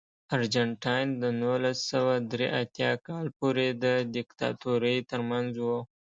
ارجنټاین 0.35 1.07
د 1.21 1.23
نولس 1.41 1.79
سوه 1.91 2.13
درې 2.31 2.47
اتیا 2.61 2.91
کال 3.07 3.25
پورې 3.39 3.67
د 3.83 3.85
دیکتاتورۍ 4.15 4.97
ترمنځ 5.11 5.51
و. 5.65 5.67